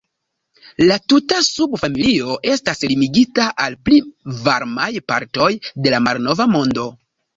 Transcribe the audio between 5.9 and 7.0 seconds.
la Malnova Mondo.